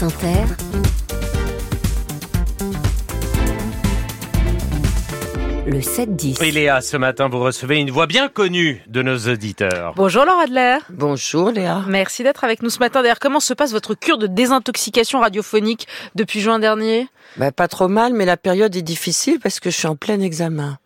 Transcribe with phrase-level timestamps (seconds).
[0.00, 0.54] France Inter,
[5.66, 6.42] le 7-10.
[6.42, 9.92] Et Léa, ce matin, vous recevez une voix bien connue de nos auditeurs.
[9.96, 10.78] Bonjour Laura Adler.
[10.88, 11.84] Bonjour Léa.
[11.86, 13.02] Merci d'être avec nous ce matin.
[13.02, 17.08] D'ailleurs, comment se passe votre cure de désintoxication radiophonique depuis juin dernier?
[17.36, 20.20] Bah, Pas trop mal, mais la période est difficile parce que je suis en plein
[20.20, 20.78] examen.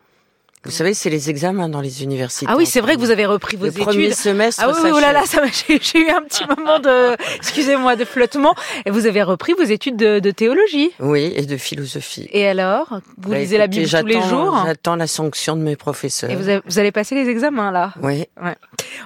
[0.65, 2.47] Vous savez, c'est les examens dans les universités.
[2.49, 3.85] Ah oui, c'est vrai que vous avez repris vos le études.
[3.85, 4.62] premier semestre.
[4.65, 8.05] Ah oui, oui, oh là là, ça j'ai eu un petit moment de, excusez-moi, de
[8.05, 8.55] flottement.
[8.87, 10.91] Et vous avez repris vos études de, de théologie.
[11.01, 12.29] Oui, et de philosophie.
[12.33, 15.62] Et alors, vous Bah, lisez la écoutez, Bible tous les jours J'attends la sanction de
[15.62, 16.30] mes professeurs.
[16.30, 17.93] et vous, avez- vous allez passer les examens là?
[18.02, 18.24] Oui.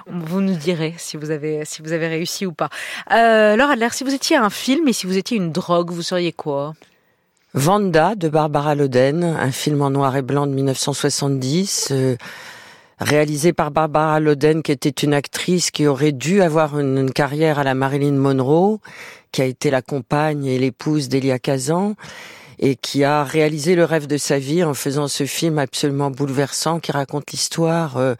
[0.07, 2.69] Vous nous direz si vous avez si vous avez réussi ou pas.
[3.11, 6.01] Euh, Laura Adler, si vous étiez un film et si vous étiez une drogue, vous
[6.01, 6.73] seriez quoi?
[7.55, 12.15] Vanda de Barbara Loden, un film en noir et blanc de 1970, euh,
[12.99, 17.63] réalisé par Barbara Loden, qui était une actrice qui aurait dû avoir une, carrière à
[17.63, 18.77] la Marilyn Monroe,
[19.31, 21.95] qui a été la compagne et l'épouse d'Elia Kazan,
[22.59, 26.79] et qui a réalisé le rêve de sa vie en faisant ce film absolument bouleversant
[26.79, 28.13] qui raconte l'histoire euh,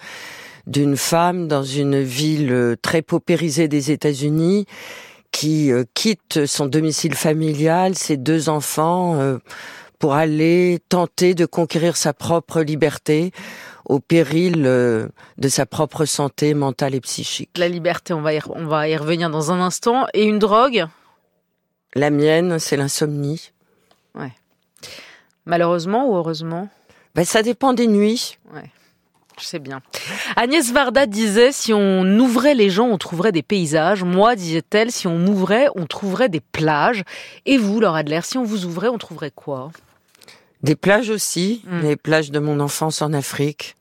[0.65, 4.65] d'une femme dans une ville euh, très paupérisée des États-Unis
[5.31, 9.37] qui euh, quitte son domicile familial, ses deux enfants, euh,
[9.97, 13.31] pour aller tenter de conquérir sa propre liberté
[13.85, 17.57] au péril euh, de sa propre santé mentale et psychique.
[17.57, 20.07] La liberté, on va y, on va y revenir dans un instant.
[20.13, 20.85] Et une drogue?
[21.95, 23.51] La mienne, c'est l'insomnie.
[25.45, 26.69] Malheureusement ou heureusement?
[27.15, 28.37] Ben, ça dépend des nuits.
[29.39, 29.81] Je sais bien.
[30.35, 34.03] Agnès Varda disait si on ouvrait les gens, on trouverait des paysages.
[34.03, 37.03] Moi, disait-elle, si on m'ouvrait, on trouverait des plages.
[37.45, 39.71] Et vous, Laura Adler, si on vous ouvrait, on trouverait quoi?
[40.61, 41.81] Des plages aussi, Mm.
[41.81, 43.75] les plages de mon enfance en Afrique.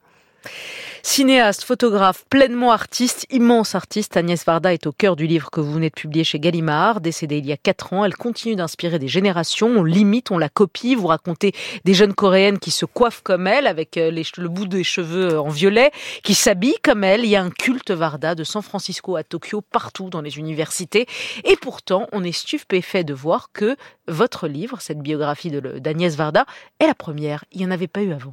[1.02, 5.72] Cinéaste, photographe, pleinement artiste, immense artiste, Agnès Varda est au cœur du livre que vous
[5.72, 7.00] venez de publier chez Gallimard.
[7.00, 9.68] Décédée il y a quatre ans, elle continue d'inspirer des générations.
[9.68, 10.94] On l'imite, on la copie.
[10.94, 11.52] Vous racontez
[11.84, 15.48] des jeunes coréennes qui se coiffent comme elle, avec euh, le bout des cheveux en
[15.48, 15.92] violet,
[16.24, 17.24] qui s'habillent comme elle.
[17.24, 21.06] Il y a un culte Varda de San Francisco à Tokyo, partout dans les universités.
[21.44, 23.76] Et pourtant, on est stupéfait de voir que
[24.08, 26.44] votre livre, cette biographie d'Agnès Varda,
[26.80, 27.44] est la première.
[27.52, 28.32] Il n'y en avait pas eu avant.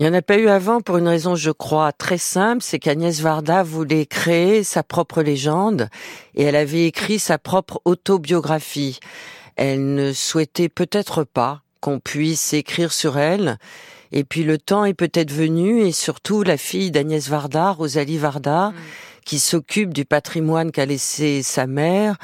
[0.00, 2.80] Il n'y en a pas eu avant pour une raison, je crois, très simple, c'est
[2.80, 5.88] qu'Agnès Varda voulait créer sa propre légende
[6.34, 8.98] et elle avait écrit sa propre autobiographie.
[9.54, 13.56] Elle ne souhaitait peut-être pas qu'on puisse écrire sur elle.
[14.10, 18.72] Et puis le temps est peut-être venu et surtout la fille d'Agnès Varda, Rosalie Varda,
[19.24, 22.16] qui s'occupe du patrimoine qu'a laissé sa mère,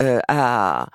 [0.00, 0.86] euh, a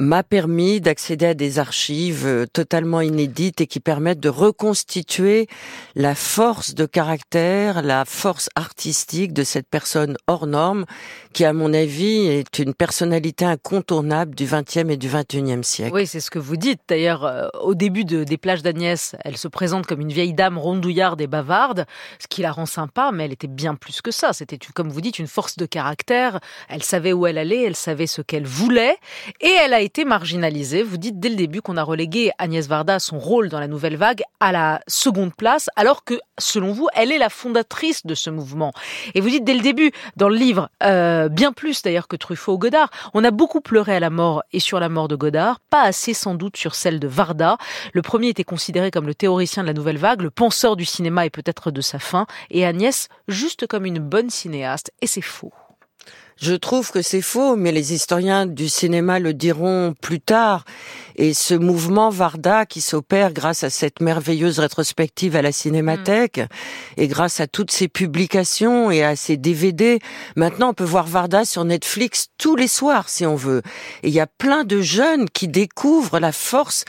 [0.00, 5.46] m'a permis d'accéder à des archives euh, totalement inédites et qui permettent de reconstituer
[5.94, 10.86] la force de caractère, la force artistique de cette personne hors norme
[11.34, 15.94] qui, à mon avis, est une personnalité incontournable du XXe et du XXIe siècle.
[15.94, 16.80] Oui, c'est ce que vous dites.
[16.88, 20.56] D'ailleurs, euh, au début de, des plages d'Agnès, elle se présente comme une vieille dame
[20.56, 21.84] rondouillarde et bavarde,
[22.18, 24.32] ce qui la rend sympa, mais elle était bien plus que ça.
[24.32, 26.40] C'était, comme vous dites, une force de caractère.
[26.70, 28.96] Elle savait où elle allait, elle savait ce qu'elle voulait,
[29.42, 30.82] et elle a été marginalisée.
[30.82, 33.96] Vous dites dès le début qu'on a relégué Agnès Varda, son rôle dans la nouvelle
[33.96, 38.30] vague, à la seconde place, alors que, selon vous, elle est la fondatrice de ce
[38.30, 38.72] mouvement.
[39.14, 42.54] Et vous dites dès le début, dans le livre, euh, bien plus d'ailleurs que Truffaut
[42.54, 45.60] ou Godard, on a beaucoup pleuré à la mort et sur la mort de Godard,
[45.70, 47.58] pas assez sans doute sur celle de Varda.
[47.92, 51.26] Le premier était considéré comme le théoricien de la nouvelle vague, le penseur du cinéma
[51.26, 55.52] et peut-être de sa fin, et Agnès juste comme une bonne cinéaste, et c'est faux.
[56.40, 60.64] Je trouve que c'est faux, mais les historiens du cinéma le diront plus tard.
[61.16, 66.40] Et ce mouvement Varda qui s'opère grâce à cette merveilleuse rétrospective à la Cinémathèque
[66.96, 69.98] et grâce à toutes ces publications et à ces DVD,
[70.34, 73.60] maintenant on peut voir Varda sur Netflix tous les soirs si on veut.
[74.02, 76.86] Et il y a plein de jeunes qui découvrent la force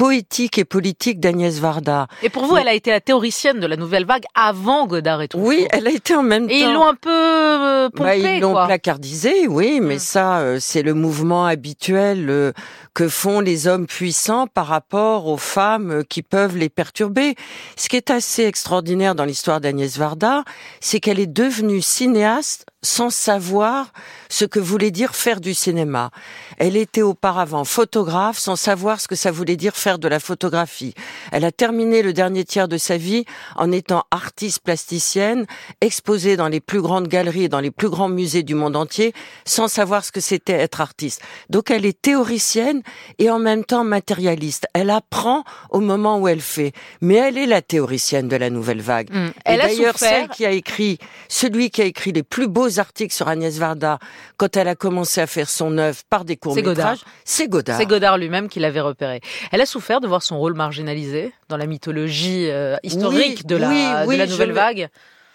[0.00, 2.06] poétique et politique d'Agnès Varda.
[2.22, 5.28] Et pour vous, elle a été la théoricienne de la nouvelle vague avant Godard et
[5.28, 5.46] Truffaut.
[5.46, 6.54] Oui, elle a été en même temps.
[6.54, 8.64] Et ils l'ont un peu euh, pompé, Bah, ils l'ont quoi.
[8.66, 9.98] placardisé, oui, mais Mm.
[9.98, 12.52] ça, euh, c'est le mouvement habituel euh,
[12.94, 17.34] que font les hommes puissants par rapport aux femmes euh, qui peuvent les perturber.
[17.76, 20.44] Ce qui est assez extraordinaire dans l'histoire d'Agnès Varda,
[20.80, 23.92] c'est qu'elle est devenue cinéaste sans savoir
[24.28, 26.10] ce que voulait dire faire du cinéma.
[26.58, 30.94] Elle était auparavant photographe sans savoir ce que ça voulait dire faire de la photographie.
[31.32, 33.24] Elle a terminé le dernier tiers de sa vie
[33.56, 35.46] en étant artiste plasticienne,
[35.80, 39.12] exposée dans les plus grandes galeries et dans les plus grands musées du monde entier,
[39.44, 41.20] sans savoir ce que c'était être artiste.
[41.50, 42.82] Donc elle est théoricienne
[43.18, 44.66] et en même temps matérialiste.
[44.72, 46.72] Elle apprend au moment où elle fait.
[47.00, 49.10] Mais elle est la théoricienne de la nouvelle vague.
[49.10, 49.26] Mm.
[49.26, 50.20] Et Elle a d'ailleurs, souffert.
[50.20, 50.98] celle qui a écrit,
[51.28, 53.98] celui qui a écrit les plus beaux beaux articles sur Agnès Varda
[54.36, 57.78] quand elle a commencé à faire son œuvre par des courts-métrages, c'est Godard.
[57.78, 59.20] C'est Godard lui-même qui l'avait repéré.
[59.52, 64.06] Elle a souffert de voir son rôle marginalisé dans la mythologie euh, historique de la,
[64.06, 64.88] de la nouvelle vague.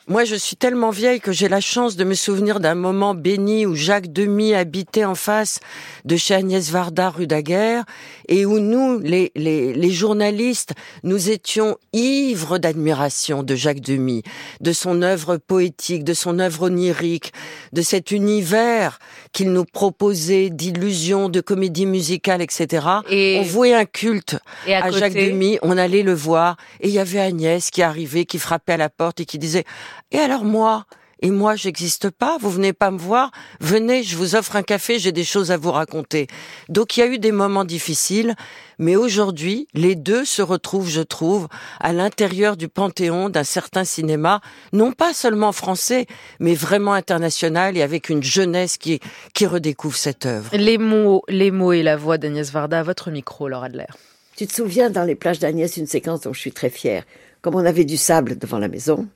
[0.07, 3.66] Moi, je suis tellement vieille que j'ai la chance de me souvenir d'un moment béni
[3.66, 5.60] où Jacques Demy habitait en face
[6.06, 7.86] de chez Agnès Varda, rue Daguerre,
[8.28, 14.22] et où nous, les, les, les journalistes, nous étions ivres d'admiration de Jacques Demy,
[14.62, 17.34] de son œuvre poétique, de son œuvre onirique,
[17.74, 19.00] de cet univers
[19.34, 22.86] qu'il nous proposait d'illusions, de comédie musicale, etc.
[23.10, 24.38] Et on vouait un culte
[24.68, 28.38] à, Jacques Demy, on allait le voir, et il y avait Agnès qui arrivait, qui
[28.38, 29.66] frappait à la porte et qui disait
[30.12, 30.86] et alors moi?
[31.21, 33.31] Et moi, j'existe pas, vous venez pas me voir,
[33.62, 36.27] venez, je vous offre un café, j'ai des choses à vous raconter.
[36.68, 38.36] Donc il y a eu des moments difficiles,
[38.80, 41.47] mais aujourd'hui, les deux se retrouvent, je trouve,
[41.80, 44.42] à l'intérieur du panthéon d'un certain cinéma,
[44.74, 46.06] non pas seulement français,
[46.39, 49.00] mais vraiment international et avec une jeunesse qui,
[49.33, 50.50] qui redécouvre cette œuvre.
[50.53, 53.88] Les mots, les mots et la voix d'Agnès Varda, à votre micro, Laura Adler.
[54.36, 57.03] Tu te souviens dans les plages d'Agnès, une séquence dont je suis très fière.
[57.41, 59.07] Comme on avait du sable devant la maison,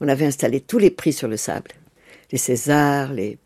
[0.00, 1.70] on avait installé tous les prix sur le sable.
[2.32, 3.38] Les Césars, les,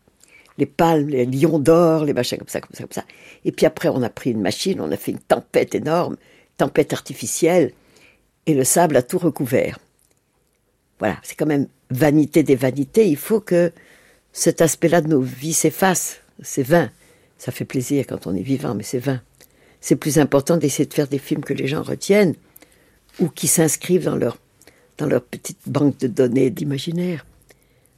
[0.57, 3.05] les palmes, les lions d'or, les machins comme ça, comme ça, comme ça.
[3.45, 6.17] Et puis après, on a pris une machine, on a fait une tempête énorme,
[6.57, 7.71] tempête artificielle,
[8.45, 9.79] et le sable a tout recouvert.
[10.99, 13.07] Voilà, c'est quand même vanité des vanités.
[13.07, 13.71] Il faut que
[14.33, 16.17] cet aspect-là de nos vies s'efface.
[16.41, 16.89] C'est vain.
[17.37, 19.21] Ça fait plaisir quand on est vivant, mais c'est vain.
[19.81, 22.35] C'est plus important d'essayer de faire des films que les gens retiennent
[23.19, 24.37] ou qui s'inscrivent dans leur
[24.99, 27.25] dans leur petite banque de données d'imaginaire.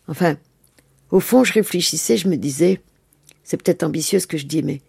[0.08, 0.38] Enfin,
[1.10, 2.82] au fond, je réfléchissais, je me disais,
[3.44, 4.82] c'est peut-être ambitieux ce que je dis, mais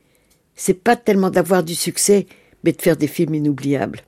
[0.54, 2.26] c'est pas tellement d'avoir du succès,
[2.62, 4.02] mais de faire des films inoubliables.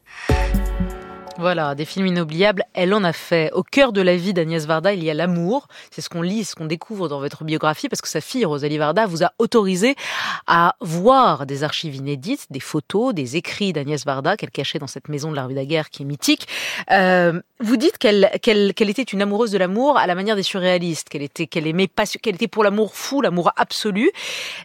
[1.39, 2.62] Voilà, des films inoubliables.
[2.75, 3.51] Elle en a fait.
[3.53, 5.67] Au cœur de la vie d'Agnès Varda, il y a l'amour.
[5.91, 8.79] C'est ce qu'on lit, ce qu'on découvre dans votre biographie, parce que sa fille, Rosalie
[8.79, 9.97] Varda, vous a autorisé
[10.47, 15.09] à voir des archives inédites, des photos, des écrits d'Agnès Varda qu'elle cachait dans cette
[15.09, 16.47] maison de la rue Daguerre qui est mythique.
[16.93, 20.43] Euh, vous dites qu'elle qu'elle qu'elle était une amoureuse de l'amour à la manière des
[20.43, 24.11] surréalistes, qu'elle était qu'elle aimait pas qu'elle était pour l'amour fou, l'amour absolu.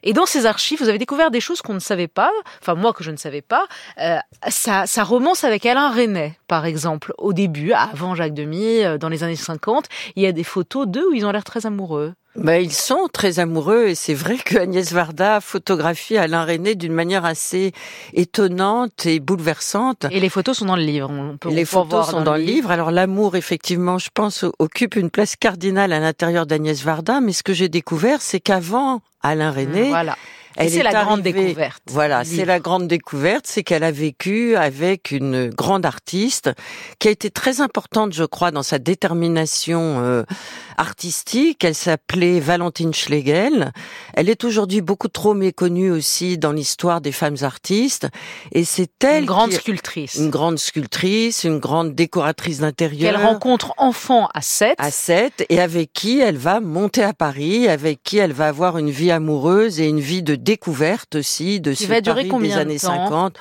[0.03, 2.31] Et dans ces archives, vous avez découvert des choses qu'on ne savait pas,
[2.61, 3.67] enfin moi que je ne savais pas.
[3.99, 4.17] Euh,
[4.49, 9.09] ça ça romance avec Alain Resnais, par exemple, au début, avant Jacques Demy, euh, dans
[9.09, 9.85] les années 50,
[10.15, 12.13] il y a des photos d'eux où ils ont l'air très amoureux.
[12.41, 16.93] Ben, ils sont très amoureux et c'est vrai que Agnès Varda photographie Alain René d'une
[16.93, 17.73] manière assez
[18.13, 20.05] étonnante et bouleversante.
[20.09, 21.09] Et les photos sont dans le livre.
[21.11, 22.71] On peut, les photos sont dans, le livre.
[22.71, 27.19] Alors l'amour, effectivement, je pense, occupe une place cardinale à l'intérieur d'Agnès Varda.
[27.19, 30.15] Mais ce que j'ai découvert, c'est qu'avant Alain René, voilà
[30.67, 31.81] c'est la grande découverte.
[31.87, 36.51] Voilà, c'est la grande découverte, c'est qu'elle a vécu avec une grande artiste
[36.99, 40.23] qui a été très importante, je crois, dans sa détermination euh,
[40.77, 41.63] artistique.
[41.63, 43.71] Elle s'appelait Valentine Schlegel.
[44.13, 48.07] Elle est aujourd'hui beaucoup trop méconnue aussi dans l'histoire des femmes artistes.
[48.51, 53.13] Et c'est elle une grande sculptrice, une grande sculptrice, une grande décoratrice d'intérieur.
[53.13, 54.75] Qu'elle rencontre enfant à 7.
[54.77, 58.77] À 7 et avec qui elle va monter à Paris, avec qui elle va avoir
[58.77, 62.53] une vie amoureuse et une vie de découverte aussi de ce va durer Paris des
[62.53, 63.37] années 50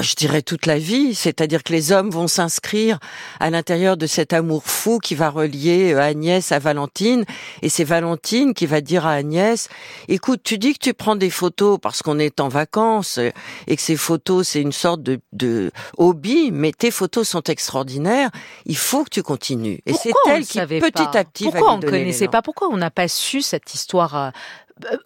[0.00, 2.98] je dirais toute la vie, c'est-à-dire que les hommes vont s'inscrire
[3.38, 7.24] à l'intérieur de cet amour fou qui va relier euh, Agnès à Valentine,
[7.62, 9.68] et c'est Valentine qui va dire à Agnès,
[10.08, 13.30] écoute, tu dis que tu prends des photos parce qu'on est en vacances, euh,
[13.66, 18.30] et que ces photos c'est une sorte de, de, hobby, mais tes photos sont extraordinaires,
[18.66, 19.80] il faut que tu continues.
[19.86, 22.42] Et c'est elle qui petit à petit Pourquoi on ne connaissait pas?
[22.42, 24.96] Pourquoi on n'a pas su cette histoire euh,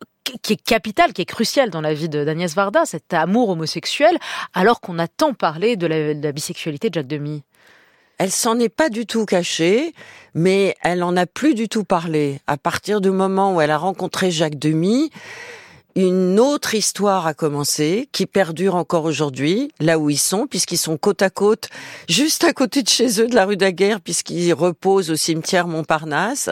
[0.43, 4.19] qui est capital, qui est crucial dans la vie d'Agnès Varda, cet amour homosexuel,
[4.55, 7.43] alors qu'on a tant parlé de la, bisexualité de Jacques Demy
[8.19, 9.95] elle s'en est pas du tout cachée,
[10.33, 12.39] mais elle en a plus du tout parlé.
[12.47, 15.11] À partir du moment où elle a rencontré Jacques Demy,
[15.97, 20.97] une autre histoire a commencé, qui perdure encore aujourd'hui, là où ils sont, puisqu'ils sont
[20.97, 21.69] côte à côte,
[22.09, 26.49] juste à côté de chez eux, de la rue Daguerre, puisqu'ils reposent au cimetière Montparnasse.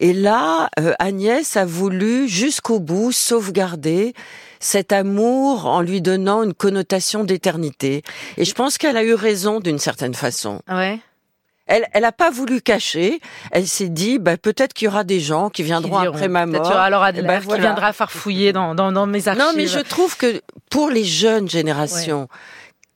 [0.00, 4.14] Et là, euh, Agnès a voulu jusqu'au bout sauvegarder
[4.58, 8.02] cet amour en lui donnant une connotation d'éternité.
[8.36, 10.62] Et je pense qu'elle a eu raison d'une certaine façon.
[10.68, 10.98] Ouais?
[11.66, 13.20] Elle, elle a pas voulu cacher.
[13.52, 16.62] Elle s'est dit, bah, peut-être qu'il y aura des gens qui viendront après ma mort.
[16.62, 19.44] Peut-être alors Adler ben, qui viendra farfouiller dans, dans, dans mes archives.
[19.44, 20.40] Non, mais je trouve que
[20.70, 22.26] pour les jeunes générations,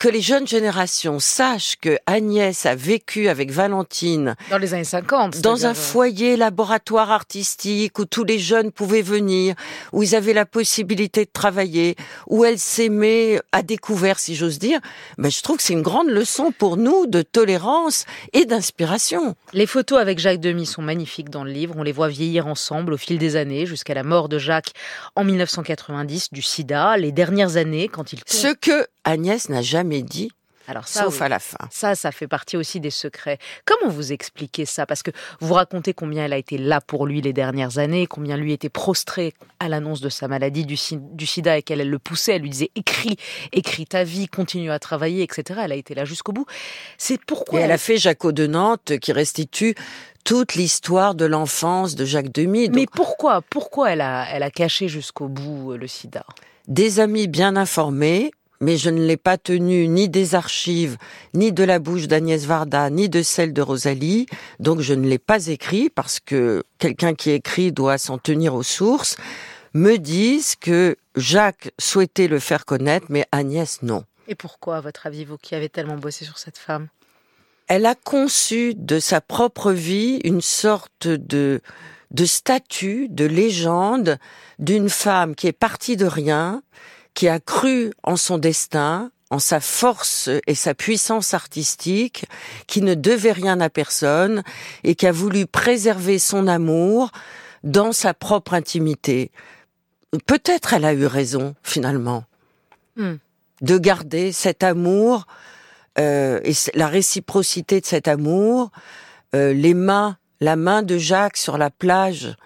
[0.04, 5.40] que les jeunes générations sachent que Agnès a vécu avec Valentine dans les années 50,
[5.40, 9.54] dans un foyer laboratoire artistique où tous les jeunes pouvaient venir,
[9.94, 11.96] où ils avaient la possibilité de travailler,
[12.28, 14.78] où elle s'aimait à découvert, si j'ose dire.
[15.16, 19.34] Mais je trouve que c'est une grande leçon pour nous de tolérance et d'inspiration.
[19.54, 21.76] Les photos avec Jacques Demy sont magnifiques dans le livre.
[21.78, 24.72] On les voit vieillir ensemble au fil des années jusqu'à la mort de Jacques
[25.16, 26.98] en 1990 du sida.
[26.98, 30.30] Les dernières années, quand il ce que Agnès n'a jamais dit
[30.66, 31.58] alors ça, Sauf à la fin.
[31.70, 33.38] Ça, ça fait partie aussi des secrets.
[33.66, 34.86] Comment vous expliquez ça?
[34.86, 35.10] Parce que
[35.40, 38.70] vous racontez combien elle a été là pour lui les dernières années, combien lui était
[38.70, 42.70] prostré à l'annonce de sa maladie du, sida et qu'elle le poussait, elle lui disait
[42.76, 43.16] écris,
[43.52, 45.60] écris ta vie, continue à travailler, etc.
[45.64, 46.46] Elle a été là jusqu'au bout.
[46.96, 47.60] C'est pourquoi.
[47.60, 49.74] Et elle, a fait Jaco de Nantes qui restitue
[50.24, 52.70] toute l'histoire de l'enfance de Jacques Demy.
[52.70, 56.24] Mais pourquoi Pourquoi elle a, elle a caché jusqu'au bout euh, le sida?
[56.66, 58.30] Des amis bien informés
[58.64, 60.96] mais je ne l'ai pas tenu ni des archives,
[61.34, 64.24] ni de la bouche d'Agnès Varda, ni de celle de Rosalie,
[64.58, 68.62] donc je ne l'ai pas écrit parce que quelqu'un qui écrit doit s'en tenir aux
[68.62, 69.18] sources,
[69.74, 74.04] me disent que Jacques souhaitait le faire connaître, mais Agnès non.
[74.28, 76.88] Et pourquoi, à votre avis, vous qui avez tellement bossé sur cette femme?
[77.66, 81.60] Elle a conçu de sa propre vie une sorte de,
[82.12, 84.18] de statut, de légende
[84.58, 86.62] d'une femme qui est partie de rien,
[87.14, 92.26] qui a cru en son destin, en sa force et sa puissance artistique,
[92.66, 94.42] qui ne devait rien à personne
[94.82, 97.10] et qui a voulu préserver son amour
[97.62, 99.30] dans sa propre intimité.
[100.26, 102.24] Peut-être elle a eu raison finalement
[102.96, 103.14] hmm.
[103.62, 105.26] de garder cet amour
[105.98, 108.70] euh, et la réciprocité de cet amour,
[109.34, 112.36] euh, les mains, la main de Jacques sur la plage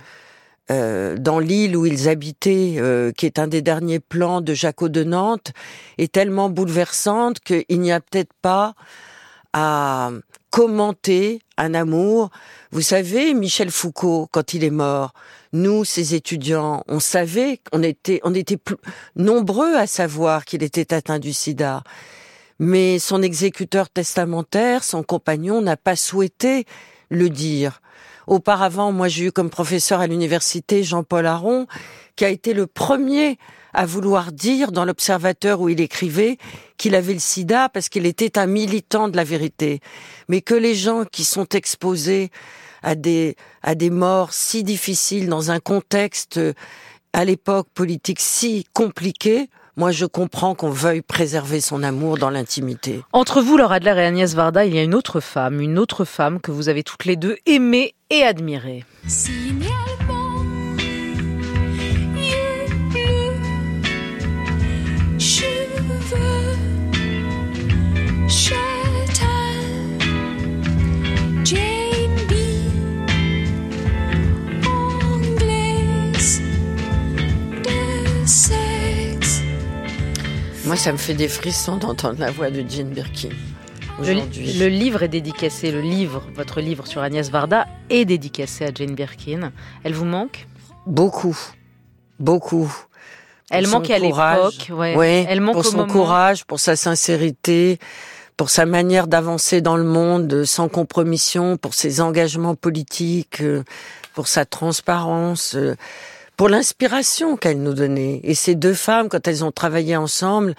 [0.71, 4.89] euh, dans l'île où ils habitaient, euh, qui est un des derniers plans de Jaco
[4.89, 5.53] de Nantes,
[5.97, 8.75] est tellement bouleversante qu'il n'y a peut-être pas
[9.53, 10.11] à
[10.51, 12.31] commenter un amour.
[12.71, 15.13] Vous savez, Michel Foucault, quand il est mort,
[15.53, 18.77] nous, ses étudiants, on savait, on était, on était plus
[19.17, 21.83] nombreux à savoir qu'il était atteint du sida.
[22.59, 26.67] Mais son exécuteur testamentaire, son compagnon, n'a pas souhaité
[27.09, 27.81] le dire.
[28.29, 31.67] Auparavant, moi, j'ai eu comme professeur à l'université Jean-Paul Aron,
[32.15, 33.39] qui a été le premier
[33.73, 36.37] à vouloir dire dans l'Observateur où il écrivait
[36.77, 39.81] qu'il avait le sida parce qu'il était un militant de la vérité.
[40.29, 42.31] Mais que les gens qui sont exposés
[42.83, 46.39] à des, à des morts si difficiles dans un contexte
[47.15, 53.01] à l'époque politique si compliqué, moi, je comprends qu'on veuille préserver son amour dans l'intimité.
[53.13, 56.05] Entre vous, Laura Adler et Agnès Varda, il y a une autre femme, une autre
[56.05, 58.85] femme que vous avez toutes les deux aimée et admirée.
[80.69, 83.31] Moi, ça me fait des frissons d'entendre la voix de Jean Birkin.
[83.99, 84.53] aujourd'hui.
[84.53, 88.95] le, livre est dédicacé, le livre, votre livre sur Agnès Varda est dédicacé à Jane
[88.95, 89.51] Birkin.
[89.83, 90.47] Elle vous manque?
[90.85, 91.39] Beaucoup,
[92.21, 92.71] beaucoup.
[93.51, 95.25] Elle manque à l'époque, ouais.
[95.27, 97.79] Elle manque pour son courage, pour sa sincérité,
[98.37, 103.65] pour sa manière d'avancer dans le monde sans compromission, pour ses engagements politiques, euh,
[104.13, 105.57] pour sa transparence.
[106.39, 108.21] Pour l'inspiration qu'elle nous donnait.
[108.23, 110.55] Et ces deux femmes, quand elles ont travaillé ensemble,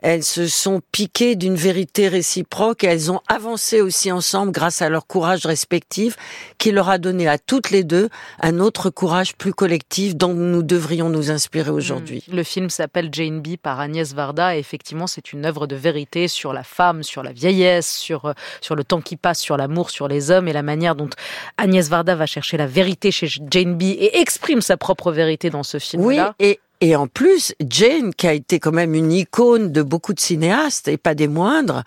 [0.00, 4.88] elles se sont piquées d'une vérité réciproque et elles ont avancé aussi ensemble grâce à
[4.88, 6.16] leur courage respectif
[6.58, 8.08] qui leur a donné à toutes les deux
[8.40, 12.24] un autre courage plus collectif dont nous devrions nous inspirer aujourd'hui.
[12.28, 12.36] Hmm.
[12.36, 16.28] Le film s'appelle Jane B par Agnès Varda et effectivement c'est une œuvre de vérité
[16.28, 19.90] sur la femme, sur la vieillesse, sur, euh, sur le temps qui passe, sur l'amour,
[19.90, 21.10] sur les hommes et la manière dont
[21.56, 25.62] Agnès Varda va chercher la vérité chez Jane B et exprime sa propre vérité dans
[25.62, 26.34] ce film-là.
[26.38, 30.14] Oui, et et en plus, Jane, qui a été quand même une icône de beaucoup
[30.14, 31.82] de cinéastes, et pas des moindres,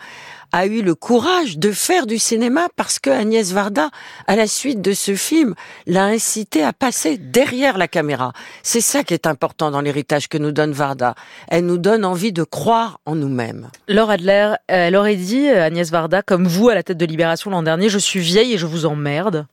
[0.52, 3.90] a eu le courage de faire du cinéma parce que Agnès Varda,
[4.28, 5.56] à la suite de ce film,
[5.88, 8.34] l'a incité à passer derrière la caméra.
[8.64, 11.16] C'est ça qui est important dans l'héritage que nous donne Varda.
[11.48, 13.70] Elle nous donne envie de croire en nous-mêmes.
[13.88, 17.64] Laure Adler, elle aurait dit, Agnès Varda, comme vous à la tête de Libération l'an
[17.64, 19.48] dernier, je suis vieille et je vous emmerde.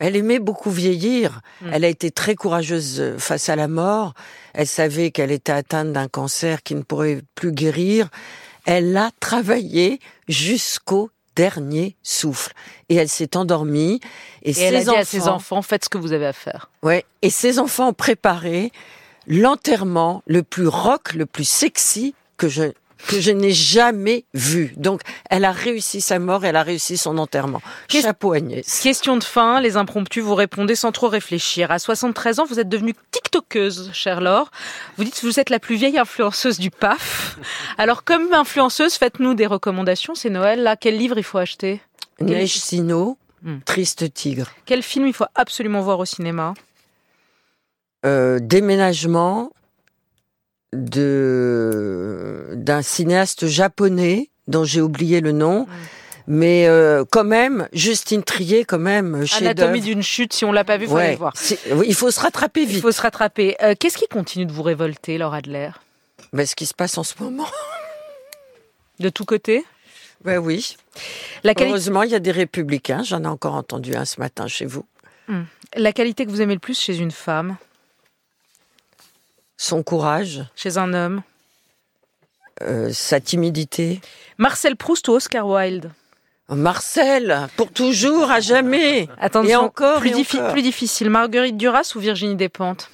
[0.00, 1.42] Elle aimait beaucoup vieillir.
[1.60, 1.70] Hmm.
[1.72, 4.14] Elle a été très courageuse euh, face à la mort.
[4.54, 8.08] Elle savait qu'elle était atteinte d'un cancer qui ne pourrait plus guérir.
[8.66, 12.52] Elle a travaillé jusqu'au dernier souffle.
[12.88, 14.00] Et elle s'est endormie.
[14.42, 16.32] Et, ses elle a dit enfants, à ses enfants, faites ce que vous avez à
[16.32, 16.70] faire.
[16.82, 17.04] Ouais.
[17.22, 18.72] Et ses enfants ont préparé
[19.26, 22.72] l'enterrement le plus rock, le plus sexy que je
[23.08, 24.72] que je n'ai jamais vu.
[24.76, 27.62] Donc, elle a réussi sa mort, elle a réussi son enterrement.
[27.88, 28.80] Qu'est-ce- Chapeau Agnès.
[28.82, 31.70] Question de fin, les impromptus, vous répondez sans trop réfléchir.
[31.70, 34.50] À 73 ans, vous êtes devenue TikTokeuse, chère Laure.
[34.96, 37.38] Vous dites que vous êtes la plus vieille influenceuse du PAF.
[37.78, 40.14] Alors, comme influenceuse, faites-nous des recommandations.
[40.14, 40.76] C'est Noël, là.
[40.76, 41.80] Quel livre il faut acheter?
[42.20, 43.60] Neige Sino, Hmm.
[43.64, 44.50] Triste Tigre.
[44.66, 46.52] Quel film il faut absolument voir au cinéma?
[48.04, 49.50] Euh, déménagement
[50.72, 55.66] de d'un cinéaste japonais dont j'ai oublié le nom,
[56.26, 60.64] mais euh, quand même Justine Trier quand même chez Anatomie d'une chute, si on l'a
[60.64, 61.34] pas vu, il faut aller le voir.
[61.86, 62.82] il faut se rattraper Il vite.
[62.82, 63.56] faut se rattraper.
[63.62, 65.70] Euh, Qu'est-ce qui continue de vous révolter, Laure Adler?
[66.32, 67.46] Ben, ce qui se passe en ce moment.
[68.98, 69.64] De tous côtés?
[70.24, 70.76] Ben oui.
[71.44, 73.02] la, quali- Heureusement, il y a des républicains.
[73.02, 74.84] J'en ai encore entendu un ce matin chez vous.
[75.76, 77.56] la qualité que vous aimez le plus chez une femme,
[79.62, 81.20] Son courage, chez un homme
[82.62, 84.00] euh, sa timidité.
[84.38, 85.90] Marcel Proust ou Oscar Wilde?
[86.48, 89.06] Marcel, pour toujours, à jamais.
[89.18, 90.52] Attention, Et encore, plus, et diffi- encore.
[90.52, 92.90] plus difficile, Marguerite Duras ou Virginie Despentes?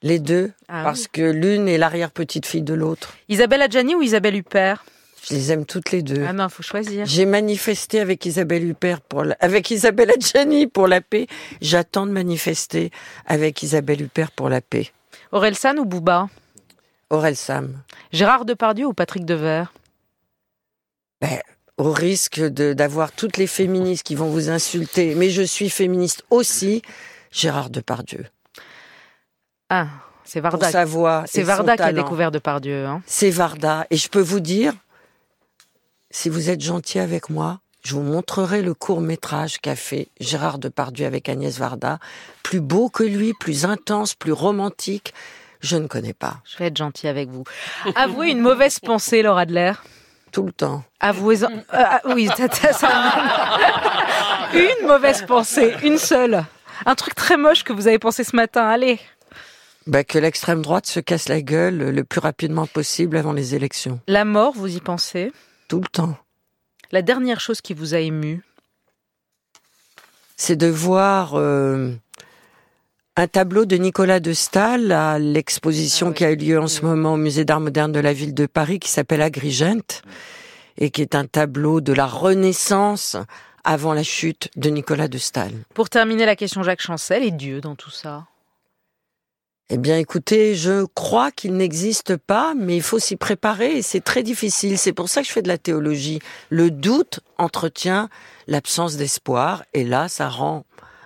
[0.00, 1.08] Les deux, Ah parce oui.
[1.12, 3.12] que l'une est l'arrière-petite-fille de l'autre.
[3.28, 4.86] Isabelle Adjani ou Isabelle Huppert?
[5.28, 6.24] Je les aime toutes les deux.
[6.26, 7.04] Ah non, faut choisir.
[7.04, 11.26] J'ai manifesté avec Isabelle Huppert pour la- avec Isabelle Adjani pour la paix.
[11.60, 12.90] J'attends de manifester
[13.26, 14.90] avec Isabelle Huppert pour la paix.
[15.34, 16.28] Aurel San ou Bouba
[17.10, 17.82] Aurel Sam.
[18.12, 19.74] Gérard Depardieu ou Patrick Devers?
[21.20, 21.40] Ben,
[21.76, 26.82] au risque d'avoir toutes les féministes qui vont vous insulter, mais je suis féministe aussi,
[27.32, 28.26] Gérard Depardieu.
[29.70, 29.88] Ah,
[30.22, 30.70] c'est Varda.
[30.70, 31.24] sa voix.
[31.26, 32.86] C'est Varda qui a découvert Depardieu.
[32.86, 33.02] Hein.
[33.04, 33.88] C'est Varda.
[33.90, 34.72] Et je peux vous dire,
[36.12, 40.58] si vous êtes gentil avec moi, je vous montrerai le court métrage qu'a fait Gérard
[40.58, 41.98] Depardieu avec Agnès Varda.
[42.42, 45.12] Plus beau que lui, plus intense, plus romantique.
[45.60, 46.38] Je ne connais pas.
[46.44, 47.44] Je vais être gentil avec vous.
[47.94, 49.72] Avouez une mauvaise pensée, Laura Adler.
[50.32, 50.82] Tout le temps.
[51.00, 51.44] Avouez.
[51.44, 52.48] Euh, ah, oui, ça-
[54.54, 56.44] une mauvaise pensée, une seule.
[56.86, 58.66] Un truc très moche que vous avez pensé ce matin.
[58.66, 58.98] Allez.
[59.86, 64.00] Bah, que l'extrême droite se casse la gueule le plus rapidement possible avant les élections.
[64.08, 65.32] La mort, vous y pensez?
[65.68, 66.16] Tout le temps.
[66.92, 68.42] La dernière chose qui vous a ému
[70.36, 71.92] C'est de voir euh,
[73.16, 76.14] un tableau de Nicolas de Stahl à l'exposition Ah oui.
[76.16, 78.46] qui a eu lieu en ce moment au musée d'art moderne de la ville de
[78.46, 80.02] Paris qui s'appelle Agrigente
[80.78, 83.16] et qui est un tableau de la Renaissance
[83.64, 85.52] avant la chute de Nicolas de Stahl.
[85.72, 88.26] Pour terminer la question Jacques Chancel et Dieu dans tout ça?
[89.70, 94.00] Eh bien, écoutez, je crois qu'il n'existe pas, mais il faut s'y préparer et c'est
[94.04, 94.76] très difficile.
[94.78, 96.20] C'est pour ça que je fais de la théologie.
[96.50, 98.10] Le doute entretient
[98.46, 100.64] l'absence d'espoir et là, ça rend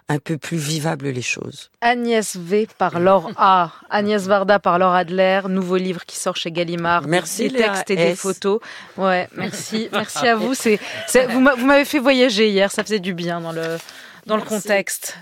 [0.09, 1.71] un peu plus vivables les choses.
[1.83, 3.73] Agnès V par Laure A.
[3.91, 5.43] Agnès Varda par Laure Adler.
[5.49, 7.07] Nouveau livre qui sort chez Gallimard.
[7.07, 8.19] Merci, Des textes et des S.
[8.19, 8.59] photos.
[8.97, 9.89] Ouais, merci.
[9.93, 10.55] Merci à vous.
[10.55, 10.81] C'est,
[11.29, 12.73] vous m'a- vous m'avez fait voyager hier.
[12.73, 13.77] Ça faisait du bien dans le,
[14.25, 15.19] dans le contexte.